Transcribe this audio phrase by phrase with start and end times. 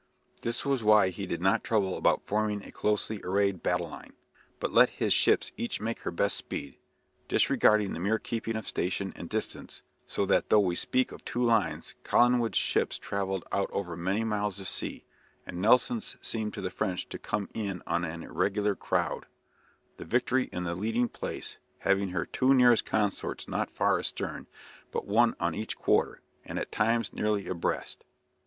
[0.41, 4.13] This was why he did not trouble about forming a closely arrayed battle line,
[4.59, 6.79] but let his ships each make her best speed,
[7.27, 11.43] disregarding the mere keeping of station and distance, so that though we speak of two
[11.43, 15.05] lines, Collingwood's ships trailed out over miles of sea,
[15.45, 19.27] and Nelson's seemed to the French to come on in an irregular crowd,
[19.97, 24.47] the "Victory" in the leading place, having her two nearest consorts not far astern,
[24.91, 28.03] but one on each quarter, and at times nearly abreast.